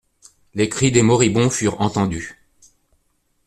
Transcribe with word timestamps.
Les 0.55 0.67
cris 0.67 0.91
des 0.91 1.03
moribonds 1.03 1.51
furent 1.51 1.79
entendus. 1.79 2.39